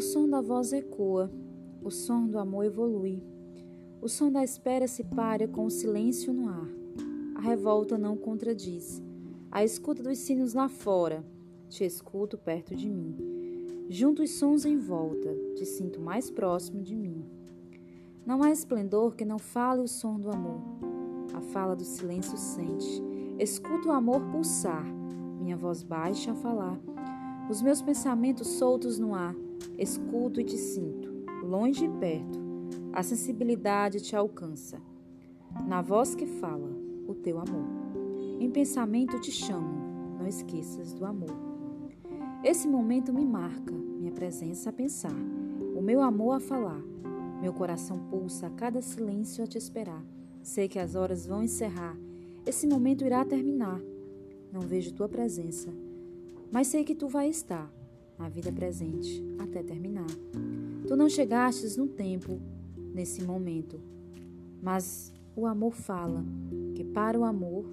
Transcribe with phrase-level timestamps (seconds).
[0.00, 1.30] som da voz ecoa,
[1.82, 3.22] o som do amor evolui.
[4.00, 6.68] O som da espera se para com o silêncio no ar.
[7.34, 9.02] A revolta não contradiz.
[9.50, 11.24] A escuta dos sinos lá fora,
[11.68, 13.16] te escuto perto de mim.
[13.88, 17.24] Junto os sons em volta, te sinto mais próximo de mim.
[18.26, 20.60] Não há esplendor que não fale o som do amor.
[21.32, 23.02] A fala do silêncio sente.
[23.38, 24.84] Escuto o amor pulsar,
[25.40, 26.80] minha voz baixa a falar.
[27.48, 29.34] Os meus pensamentos soltos no ar,
[29.78, 31.08] escuto e te sinto,
[31.42, 32.38] longe e perto.
[32.92, 34.80] A sensibilidade te alcança.
[35.66, 36.70] Na voz que fala,
[37.06, 37.66] o teu amor.
[38.40, 41.36] Em pensamento te chamo, não esqueças do amor.
[42.44, 45.16] Esse momento me marca, minha presença a pensar,
[45.74, 46.82] o meu amor a falar
[47.40, 50.02] meu coração pulsa a cada silêncio a te esperar.
[50.42, 51.96] Sei que as horas vão encerrar.
[52.46, 53.80] Esse momento irá terminar.
[54.52, 55.70] Não vejo tua presença,
[56.50, 57.70] mas sei que tu vai estar
[58.18, 60.06] na vida presente até terminar.
[60.86, 62.40] Tu não chegastes no tempo,
[62.94, 63.80] nesse momento,
[64.62, 66.24] mas o amor fala
[66.74, 67.66] que para o amor